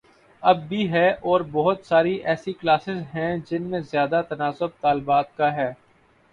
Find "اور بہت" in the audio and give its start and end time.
1.11-1.85